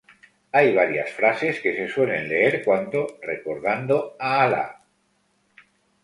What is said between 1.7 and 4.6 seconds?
se suelen leer cuando recordando a